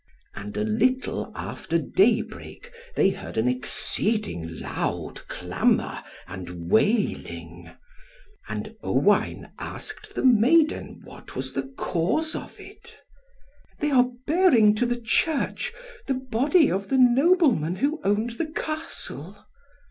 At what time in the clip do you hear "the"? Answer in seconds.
10.15-10.25, 11.53-11.67, 14.87-14.99, 16.07-16.15, 16.89-16.97, 18.31-18.47